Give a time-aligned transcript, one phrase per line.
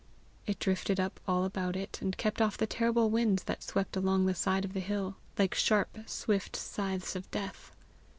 [0.47, 4.25] It drifted up all about it, and kept off the terrible winds that swept along
[4.25, 7.71] the side of the hill, like sharp swift scythes of death.